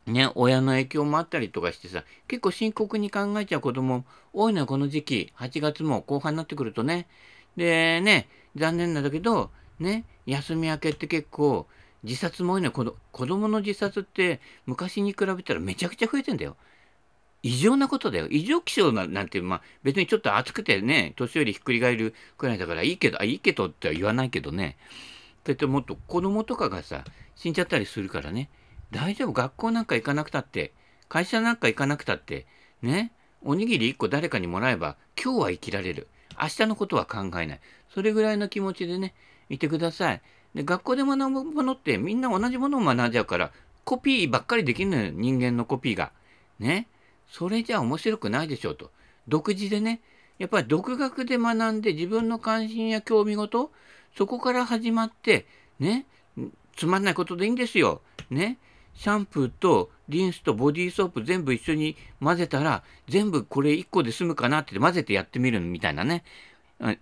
[0.07, 5.33] ね、親の影響もあったりとかしてさ、結構深刻に考えちゃう子供多いのよ、この時期。
[5.35, 7.07] 8月も後半になってくるとね。
[7.57, 11.67] で、ね、残念なんだけど、ね、休み明けって結構、
[12.05, 12.97] 自殺も多いのよ。
[13.13, 16.57] 子供の自殺って昔に比べたらめちゃくちゃ増えてんだよ。
[17.45, 18.27] 異常なことだよ。
[18.31, 24.79] 異常気象なんて、まあ別にちょっと暑くてね、年寄りひっくり返るくらいだからいいけど、あ、いいけどっては言わないけどね。
[25.45, 27.05] だってもっと子供とかがさ、
[27.37, 28.49] 死んじゃったりするからね。
[28.93, 30.73] 大丈夫、学校なんか行かなくたって、
[31.11, 32.47] 会社なんか行かなくたって、
[32.81, 36.09] ね、おにぎり1個誰かにもらえば、今日は生きられる。
[36.41, 37.61] 明日のことは考えない。
[37.93, 39.13] それぐらいの気持ちでね、
[39.51, 40.23] いてください。
[40.55, 43.53] で、学校で学ぶものってみんな同じものを学んじゃうから、
[43.85, 46.11] コピーばっかりできるのよ、人間のコピーが。
[46.59, 46.89] ね。
[47.37, 48.93] それじゃ面白くないでしょうと。
[49.27, 50.01] 独自でね、
[50.39, 53.73] やっぱり独学で学んで自分の関心や興味事、
[54.17, 55.45] そこから始まって、
[55.81, 56.07] ね、
[56.77, 58.03] つまんないことでいいんですよ。
[58.31, 58.59] ね。
[58.95, 66.23] シャンプーとリンスとボディーソープ全部一緒に混ぜたら、全部これ1個で済むかなって混ぜてやってみるみたいなね。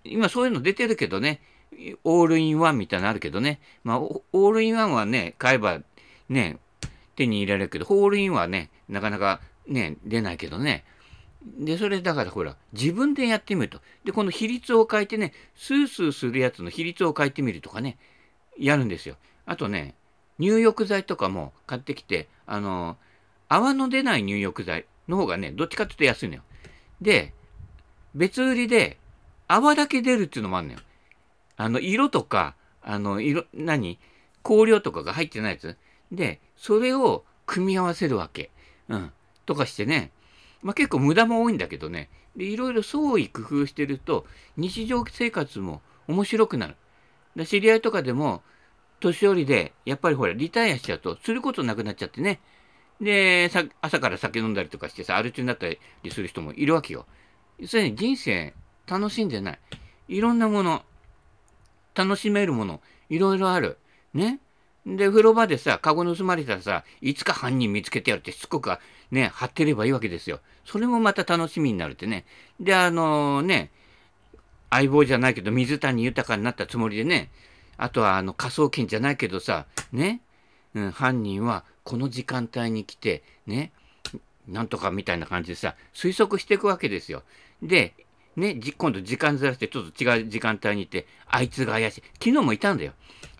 [0.03, 1.41] 今そういうの出てるけどね、
[2.03, 3.59] オールインワンみたいなのあるけどね。
[3.83, 5.81] まあ、オールインワンはね、買えば
[6.27, 6.57] ね、
[7.15, 10.83] 手に入れられるけど、ホールインはね、なかなかね、出ないけどね。
[11.45, 13.81] で、それだからほら、自分でやってみると。
[14.05, 17.97] で、この比率を変えてね、スースーするやつの比率を変えてみるとかね、
[18.57, 19.17] やるんですよ。
[19.45, 19.95] あとね、
[20.39, 22.97] 入浴剤とかも買ってきて、あの、
[23.49, 26.43] 泡の出ない入浴剤の方がね、どっちかっていうと安いのよ。
[27.01, 27.33] で、
[28.15, 28.97] 別売りで
[29.47, 30.79] 泡だけ出るっていうのもあるのよ。
[31.57, 33.99] あの、色とか、あの、色、何
[34.43, 35.77] 香料とかが入ってないやつ。
[36.11, 38.49] で、それを組み合わせるわけ。
[38.89, 39.11] うん。
[39.45, 40.11] とかしてね。
[40.61, 42.09] まあ、結構無駄も多いんだけどね。
[42.35, 44.25] で、いろいろ創意工夫してると、
[44.57, 47.45] 日常生活も面白くなる。
[47.45, 48.41] 知り合いとかでも、
[48.99, 52.39] 年寄りで、やっぱりほら、リタイアしちゃうと、することなくなっちゃってね。
[53.01, 53.51] で、
[53.81, 55.79] 朝から酒飲んだりとかしてさ、アル中になったり
[56.09, 57.05] する人もいるわけよ。
[57.65, 58.53] それに人生
[58.87, 59.59] 楽しんでない。
[60.07, 60.83] いろんなもの、
[61.95, 63.77] 楽しめるもの、いろいろある。
[64.13, 64.39] ね。
[64.85, 68.69] で、風呂場でさ、カゴ盗まれたらさ、いつか犯人見つけてやるってしつこく
[69.11, 70.39] ね、貼ってればいいわけですよ。
[70.65, 72.25] それもまた楽しみになるってね。
[72.59, 73.71] で、あの、ね、
[74.69, 77.29] 相棒じゃないけど、水谷豊になったつもりでね、
[77.77, 80.21] あとはあの科捜研じゃないけどさ、ね、
[80.73, 83.71] うん、犯人はこの時間帯に来て、ね、
[84.47, 87.23] なんとかみたいな感じでさ、推測していくわけですよ。
[87.61, 87.93] で、
[88.35, 92.03] ね、今度時間ずらしてちょっと違う時間帯にいて、あいつが怪しい。
[92.15, 92.93] 昨日もいたんだよ。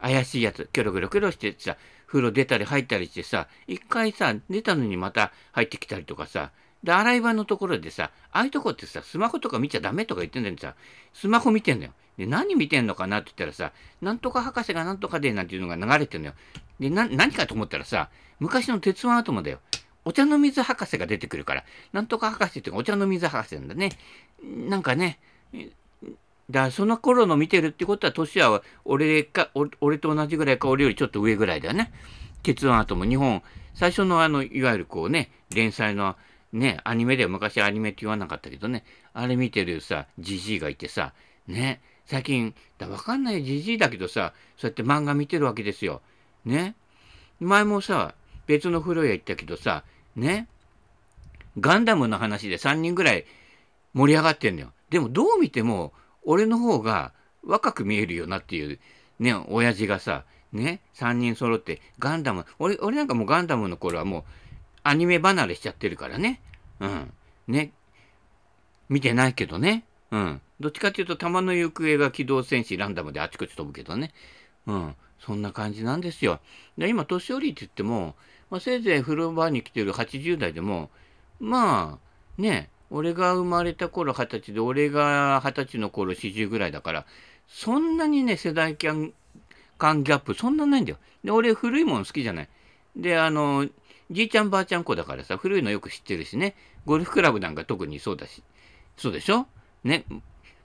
[0.04, 6.52] 怪しいやつ、キョロキョロキョロしてさ、風呂出たり入ったりしてさ、一回さ、出たのにまた入ってきたりとかさ、
[6.84, 10.76] で、洗い場のところでさ、ああいうとこってさ、スマホとか見ちゃダメとか言ってんだよさ、
[11.14, 11.94] スマホ見てんだよ。
[12.18, 16.34] で、何見てんのかなって言ったらさ、なんとか博士がなんとかでなんていうのが流れてんのよ。
[16.82, 18.10] で、な、何かと思ったらさ、
[18.42, 19.60] 昔の鉄腕アトムだよ。
[20.04, 21.64] お茶の水博士が出てくるから、
[21.94, 23.92] なんとか博士っていうかお茶の水博士なんだね。
[24.44, 25.20] なんかね、
[26.50, 29.50] だからその頃の見てるってことは、年は俺か、
[29.82, 31.92] 俺と同じぐらいか、俺よりちょっと上ぐらいだよね。
[32.44, 33.42] 鉄腕アトム、日本、
[33.74, 36.16] 最初のあの、いわゆるこうね、連載の
[36.52, 41.14] ね、アニメでは昔アニメって言わなかったけどね、あれ見てるさ、じじいがいてさ、
[41.48, 46.02] ね、最近、だわかんないじじいだけどさ、そうやって漫画見てるわけですよ。
[46.46, 46.76] ね。
[47.40, 48.14] 前もさ、
[48.46, 49.84] 別の風呂屋行ったけどさ、
[50.16, 50.48] ね。
[51.60, 53.26] ガンダムの話で3人ぐらい
[53.94, 54.74] 盛り上がってんのよ。
[54.90, 55.94] でもどう見ても、
[56.26, 58.80] 俺の方が若く見えるよなっていう、
[59.20, 64.24] ね、親父がさ、ね、3人揃ってガンダム、俺、俺なんかもうガンダムの頃はもう
[64.84, 66.42] アニメ離れしちゃってるからね。
[66.80, 67.14] うん。
[67.48, 67.72] ね。
[68.90, 69.86] 見てないけどね。
[70.12, 70.42] うん。
[70.60, 74.14] どっちかっていうと、弾の行方が機動戦士ランダムであちこち飛ぶけどね。
[74.68, 74.96] うん。
[75.20, 76.40] そんな感じなんですよ。
[76.78, 78.16] で今、年寄りって言っても、
[78.50, 80.90] まあ、せいぜい風呂場に来てる80代でも、
[81.40, 87.06] まあ、ね、俺が生まれた頃二十歳で、俺が二十歳の頃40ぐらいだから、
[87.48, 90.98] そんなにね、世代間ギャップ、そんなないんだよ。
[91.24, 92.50] で、俺、古いもの好きじゃない。
[92.96, 93.68] で、あの、
[94.12, 96.56] じいちゃんばあちゃん子だからさ、古いのよく知ってるしね。
[96.86, 98.44] ゴルフクラブなんか特にそうだし。
[98.96, 99.48] そうでしょ？
[99.84, 100.06] ね。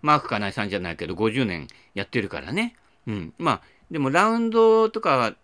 [0.03, 2.77] マークかなえさんじゃないけど、50年やってるからね。
[3.07, 3.33] うん。
[3.39, 5.35] まあ、でもラウンドとか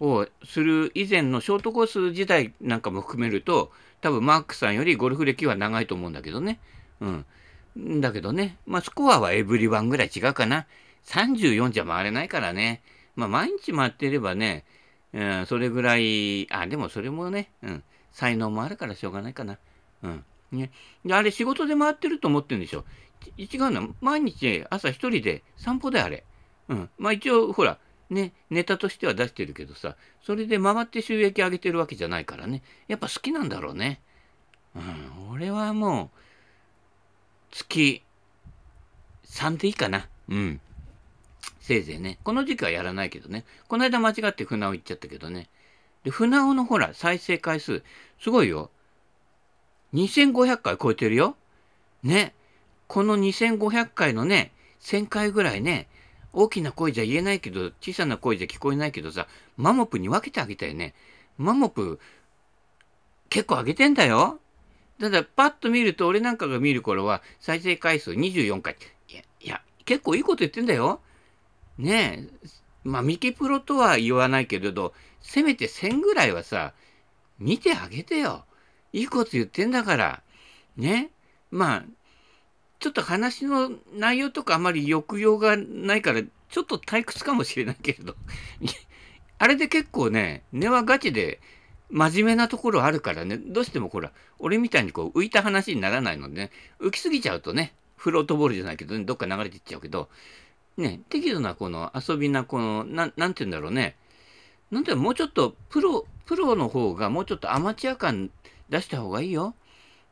[0.00, 6.60] をする以前のショートコース時代なんかも含めると、多分マークさんよりゴルフ歴は長いと思うんだけどね。
[7.00, 8.00] うん。
[8.00, 10.66] だけどね、まあスコアはエブリワンぐらい違うかな。
[11.06, 12.82] 34じゃ回れないからね。
[13.16, 14.64] まあ毎日回ってればね、
[15.12, 17.82] うん、それぐらい、あ、でもそれもね、うん、
[18.12, 19.58] 才能もあるからしょうがないかな。
[20.02, 20.24] うん。
[20.52, 20.70] ね。
[21.04, 22.84] で、あれ仕事で回ってると思ってるんでしょ？
[23.38, 23.94] 違うの？
[24.00, 26.24] 毎日朝一人で散歩であれ。
[26.68, 26.90] うん。
[26.98, 27.78] まあ一応、ほら、
[28.10, 32.62] ね、ネタとしては出してるけどさ、それで回って収益上げてるわけじゃないからね。
[32.88, 34.00] やっぱ好きなんだろうね。
[34.74, 35.30] うん。
[35.32, 36.18] 俺はもう、
[37.50, 38.02] 月
[39.26, 40.08] 3でいいかな。
[40.28, 40.60] うん。
[41.60, 42.18] せいぜいね。
[42.22, 43.44] この時期はやらないけどね。
[43.66, 45.48] この間間違って船尾行っちゃったけどね。
[46.04, 47.82] で、船尾のほら、再生回数、
[48.20, 48.70] すごいよ。
[49.94, 51.36] 2500回超えてるよ。
[52.04, 52.34] ね。
[52.86, 55.88] この2500回のね、1000回ぐらいね、
[56.36, 60.94] 大きな声じゃ言えないけど、小さな声じゃ聞こえないけどさ、マモプに分けてあげたよね。
[61.38, 61.98] マモプ、
[63.30, 64.38] 結構上げてんだよ。
[65.00, 68.76] ただ、パッと見ると、俺なんかが見る頃は、再生回数24回。
[69.08, 71.00] いや、いや、結構いいこと言ってんだよ。
[71.78, 72.48] ねえ。
[72.84, 76.74] まあ、ミキプロとは言わないけれど、せめて1000ぐらいはさ、
[77.38, 78.44] 見てあげてよ。
[78.92, 80.22] いいこと言ってんだから。
[80.76, 81.10] ね。
[81.50, 81.84] まあ、
[82.78, 88.14] ちょっと話の内容とかあまり抑揚がないから、ちょっと退屈かもしれないけれど、
[89.38, 91.40] あれで結構ね、根はガチで
[91.90, 100.08] 真面目なところあるからね、どうしてもほら、俺みたいにこう浮いた話にならないのでね、浮きすぎちゃうとね、フロートボールじゃないけど、ね、どっか流れていっちゃうけど、
[100.76, 103.96] ね、適度なこの遊びな、この、ななんて言うんだろうね、
[104.70, 108.30] なんてもうちょっとプロ、プロの方がもうちょっとアマチュア感
[108.68, 109.54] 出した方がいいよ。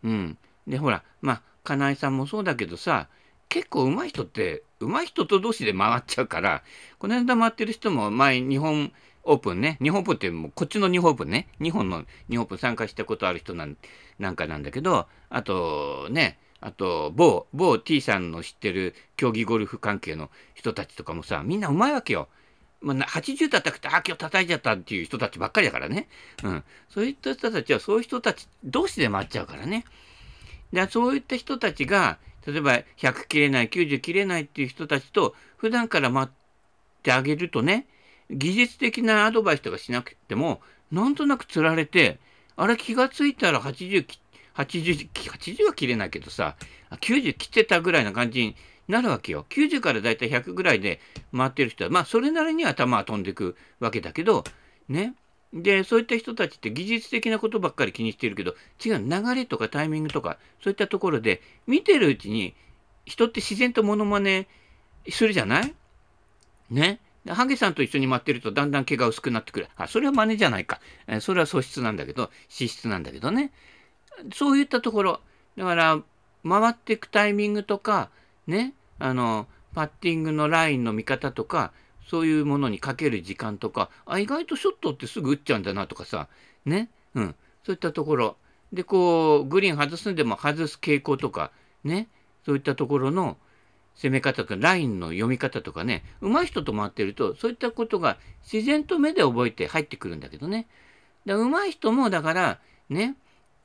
[0.05, 0.39] うん。
[0.67, 3.09] で、ほら、まあ、金井さんもそうだけどさ、
[3.49, 6.63] 結構上手い人って、上手い人と同士で回っちゃうから、
[6.99, 8.93] この間回ってる人も前、日本
[9.25, 13.77] オープンね、日本オープンってもうこっちの日本オープンね、日本の日本オープン参加したことある人なん
[14.19, 22.29] なんかなんだけど、あとね、あと、某、某 T さんの知ってる競技ゴルフ関係の人たちとかもさ、みんなうまいわけよ。
[22.81, 26.09] ま、80叩くと、あ、今日叩いちゃったっていう人たちばっかりだからね。
[26.43, 26.65] うん。
[26.89, 29.85] そういった人たちは、そういう人たち同士で回っちゃうからね。
[30.75, 37.87] で、そういった人たちが、例えば100切れない、90切れないっていう人たちと、普段から待ってあげるとね、
[38.31, 40.61] 技術的なアドバイスとかしなくても、
[40.91, 42.19] なんとなく釣られて、
[42.57, 44.07] あれ気がついたら80、
[44.55, 46.57] 80、80は切れないけどさ、
[46.91, 48.57] 90切ってたぐらいな感じに
[48.89, 49.47] なるわけよ。
[49.49, 51.01] 90からだいたい100ぐらいで
[51.37, 54.45] 回ってる人は、まあそれなりには球は飛んでいくわけだけど、
[54.89, 55.15] ね。
[55.55, 62.55] で、そういった人たちって技術的なことばっかり気にしてるけど、違う、流れとかタイミングとか、そういったところで、見てるうちに、
[63.07, 64.49] 人って自然とモノマネ
[65.09, 65.75] するじゃない？
[66.71, 67.01] ね？
[67.29, 69.69] ハゲさんと一緒に待ってるとだんだん毛が薄くなってくる。
[69.77, 70.81] あ、それは真似じゃないか。
[71.07, 73.53] えそれは素質なんだけど、資質なんだけどね。
[74.35, 75.21] そういったところ。
[75.57, 76.03] だから、
[76.47, 78.11] 回っていくタイミングとか、
[78.47, 81.73] ね、あの、パッティングのラインの見方とか、
[82.07, 86.29] そういうものにかける時間とか、あ、意外とショットってすぐ打っちゃうんだなとかさ、
[86.65, 88.37] ね、うん、そういったところ。
[88.73, 91.51] で、こう、グリーン外すんでも外す傾向とか、
[91.85, 92.09] ね、
[92.45, 93.37] そういったところの
[93.95, 98.19] 攻め方とか、ラインの読み方とかね、上手い人と回ってると、そういったことが
[98.51, 100.67] 自然と目で覚えて入ってくるんだけどね。
[101.25, 103.17] だ上手い人も、だから、ね、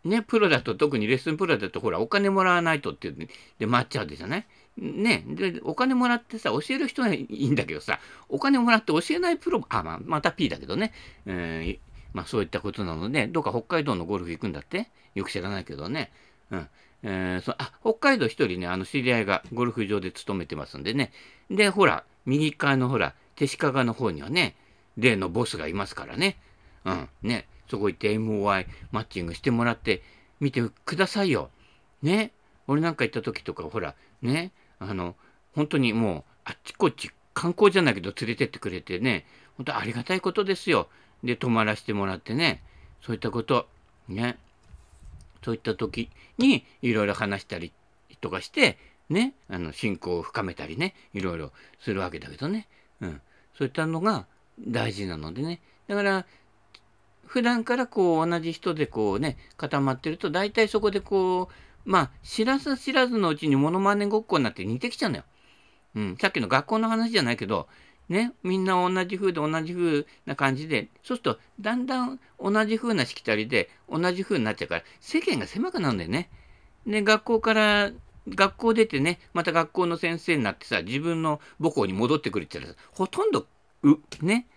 [0.05, 3.27] ね、プロだと、特にレッスンプロだと、ほら、お金もらわないとって、で、
[3.67, 4.45] 回っちゃうじゃない？
[4.77, 7.99] ね、で、お金もらってさ、教える人はいいんだけどさ、
[8.29, 10.93] お金もらって教えないプロも、あ、まあ、また P だけどね、
[11.25, 11.79] えー、
[12.13, 14.89] まあそういったことなので、どうか北海道のゴルフ行くんだって？
[15.15, 16.11] よく知らないけどね。
[16.51, 16.67] うん。
[17.03, 21.11] えー、そあ、北海道一人ね、あの知り合いがゴルフ場で勤めてますんでね。
[21.49, 24.55] で、ほら、右側のほら、手鹿川の方にはね、
[24.97, 26.37] 例のボスがいますからね。
[26.85, 27.47] うん、ね。
[27.69, 30.01] そこ行って MOI マッチングしてもらって
[30.39, 31.51] みてくださいよ。
[32.01, 32.31] ね。
[32.67, 34.51] 俺なんか行った時とか、ほら、ね。
[34.79, 35.15] あの、
[35.53, 39.25] 本当にもう、あっちこっち観光じゃないけど連れてってくれてね、
[39.57, 40.87] 本当ありがたいことですよ。
[41.23, 42.63] で、泊まらせてもらってね、
[43.01, 43.67] そういったこと、
[44.07, 44.37] ね。
[45.43, 47.71] そういった時にいろいろ話したり
[48.19, 48.77] とかして、
[49.09, 52.67] ね、あの、信仰を深めたりね、いろいろするわけだけどね。
[53.01, 53.21] うん。
[53.57, 54.25] そういったのが
[54.59, 55.61] 大事なのでね。
[55.87, 56.25] だから、
[57.25, 61.53] 普段からこう同じ人でこうね、固まってると、大体そこでこう、
[61.85, 65.23] まあ、知らず知らずのうちにモノマネごっこになって似てきちゃうのよ。
[65.95, 66.17] うん。
[66.17, 67.67] さっきの学校の話じゃないけど、
[68.09, 76.29] ね、みんな同じ風で同じ風な感じで、そうすると、だんだん同じ風なしきたりで、同じ風になっちゃうから、世間が狭くなるんだよね。
[76.87, 77.91] で、学校から、
[78.27, 83.45] 学校出てね、また学校の先生になってさ、自分の母校に戻ってくるって言ったら、ほとんど、
[83.83, 84.47] う、ね、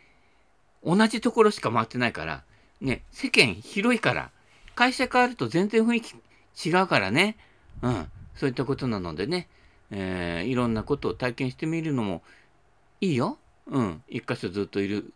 [0.85, 2.45] 同じところしか回ってないから、
[2.81, 4.31] ね、世間広いから、
[4.75, 6.15] 会社変わると全然雰囲気
[6.65, 7.37] 違うからね。
[7.83, 8.11] うん。
[8.35, 9.49] そういったことなのでね、
[9.91, 12.23] えー、いろんなことを体験してみるのも
[13.01, 13.39] いいよ。
[13.67, 14.03] うん。
[14.09, 15.13] 一箇所ずっといる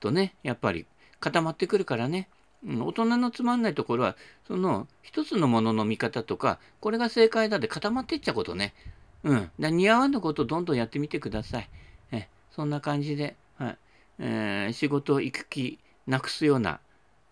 [0.00, 0.86] とね、やっぱり
[1.20, 2.28] 固まってくるからね。
[2.66, 4.16] うん、大人のつまんないところは、
[4.46, 8.74] その一つのものの見方とか、これが正解だで固まってっちゃうことね。
[9.22, 9.50] うん。
[9.58, 11.68] だ似合わぬことをどんどんやってみてください。
[12.12, 13.78] えそんな感じで、はい。
[14.18, 16.80] えー、仕事行く気なくすような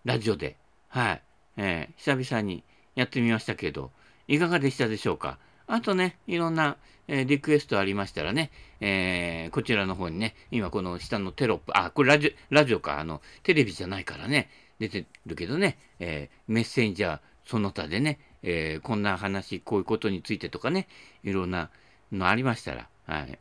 [0.05, 0.57] ラジオで、
[0.89, 1.21] はい。
[1.57, 2.63] えー、久々に
[2.95, 3.91] やってみましたけど、
[4.27, 5.37] いかがでしたでしょうか？
[5.67, 6.77] あとね、いろんな、
[7.07, 20.87] えー、リクエストありましたらね、えー、こちらの方にね、今この下のテロップ、あ、これラジオ、ラジオか、あの、テレビじゃないからね、出てるけどね、えー、メッセンジャーその他でね、えこんな話、こういうことについてとかね、
[21.23, 21.69] いろんな
[22.11, 23.39] のありましたら、はい、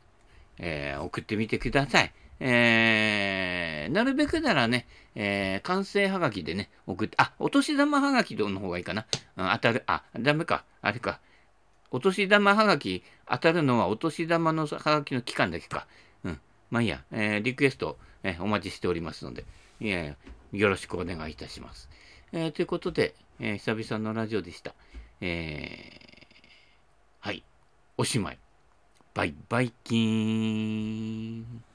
[0.59, 2.13] え送ってみてください。
[2.45, 9.07] えー、なるべくならね、えー、完成はがきでね、送って、あ、お年玉はがきの方がいいかな。
[9.37, 11.21] うん、当たる、あ、ダメか、あれか。
[11.93, 15.87] お年玉はがき当たるのはお年玉のはがきの期間だけか。
[16.25, 16.41] うん。
[16.71, 19.45] まあいいや、えー、リクエスト、えー、お待ちしておりますので、
[19.81, 20.17] いや
[20.53, 21.89] よろしくお願いいたします。
[22.33, 24.75] えー、ということで、えー、久々のラジオでした。
[25.21, 27.45] えー、はい。
[27.99, 28.39] おしまい。
[29.15, 31.72] バイバイキーン。